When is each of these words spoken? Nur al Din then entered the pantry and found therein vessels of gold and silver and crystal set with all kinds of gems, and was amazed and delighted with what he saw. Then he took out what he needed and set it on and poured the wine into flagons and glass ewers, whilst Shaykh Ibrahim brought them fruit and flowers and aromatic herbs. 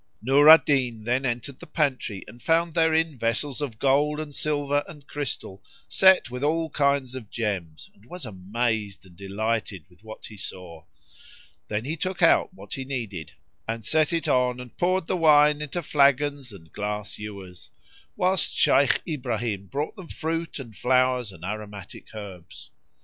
Nur 0.23 0.49
al 0.49 0.57
Din 0.57 1.03
then 1.03 1.27
entered 1.27 1.59
the 1.59 1.67
pantry 1.67 2.23
and 2.27 2.41
found 2.41 2.73
therein 2.73 3.19
vessels 3.19 3.61
of 3.61 3.77
gold 3.77 4.19
and 4.19 4.33
silver 4.35 4.83
and 4.87 5.05
crystal 5.05 5.63
set 5.87 6.31
with 6.31 6.43
all 6.43 6.71
kinds 6.71 7.13
of 7.13 7.29
gems, 7.29 7.87
and 7.93 8.05
was 8.05 8.25
amazed 8.25 9.05
and 9.05 9.15
delighted 9.15 9.85
with 9.91 10.03
what 10.03 10.25
he 10.25 10.37
saw. 10.37 10.85
Then 11.67 11.85
he 11.85 11.95
took 11.95 12.23
out 12.23 12.51
what 12.51 12.73
he 12.73 12.83
needed 12.83 13.33
and 13.67 13.85
set 13.85 14.11
it 14.11 14.27
on 14.27 14.59
and 14.59 14.75
poured 14.75 15.05
the 15.05 15.15
wine 15.17 15.61
into 15.61 15.83
flagons 15.83 16.51
and 16.51 16.73
glass 16.73 17.19
ewers, 17.19 17.69
whilst 18.15 18.57
Shaykh 18.57 19.03
Ibrahim 19.07 19.67
brought 19.67 19.95
them 19.95 20.07
fruit 20.07 20.57
and 20.57 20.75
flowers 20.75 21.31
and 21.31 21.45
aromatic 21.45 22.07
herbs. 22.15 22.71